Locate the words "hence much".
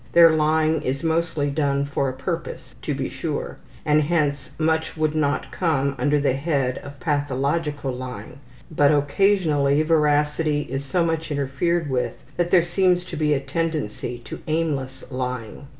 4.01-4.97